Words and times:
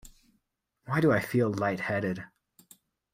Why 0.85 0.99
do 0.99 1.11
I 1.11 1.19
feel 1.19 1.53
light-headed? 1.53 2.23